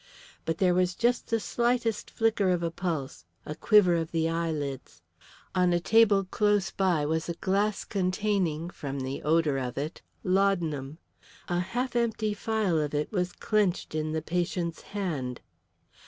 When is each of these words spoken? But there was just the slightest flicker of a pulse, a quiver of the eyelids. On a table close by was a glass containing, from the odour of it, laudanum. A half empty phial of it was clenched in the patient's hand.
But 0.45 0.57
there 0.57 0.73
was 0.73 0.95
just 0.95 1.27
the 1.27 1.39
slightest 1.39 2.09
flicker 2.09 2.49
of 2.49 2.63
a 2.63 2.71
pulse, 2.71 3.23
a 3.45 3.53
quiver 3.53 3.93
of 3.93 4.09
the 4.11 4.27
eyelids. 4.27 5.03
On 5.53 5.73
a 5.73 5.79
table 5.79 6.23
close 6.23 6.71
by 6.71 7.05
was 7.05 7.29
a 7.29 7.35
glass 7.35 7.85
containing, 7.85 8.71
from 8.71 9.01
the 9.01 9.21
odour 9.21 9.57
of 9.59 9.77
it, 9.77 10.01
laudanum. 10.23 10.97
A 11.49 11.59
half 11.59 11.95
empty 11.95 12.33
phial 12.33 12.79
of 12.81 12.95
it 12.95 13.11
was 13.11 13.31
clenched 13.31 13.93
in 13.93 14.11
the 14.11 14.23
patient's 14.23 14.81
hand. 14.81 15.39